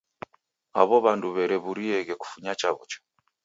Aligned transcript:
Aw'o 0.79 0.97
w'andu 1.03 1.27
w'erew'urieghe 1.35 2.13
kufunya 2.21 2.53
chaw'ucha 2.59 2.99